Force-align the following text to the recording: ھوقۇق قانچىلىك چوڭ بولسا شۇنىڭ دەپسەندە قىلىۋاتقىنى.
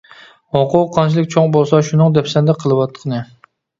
ھوقۇق 0.55 0.87
قانچىلىك 0.95 1.29
چوڭ 1.35 1.53
بولسا 1.57 1.81
شۇنىڭ 1.91 2.17
دەپسەندە 2.19 2.57
قىلىۋاتقىنى. 2.65 3.21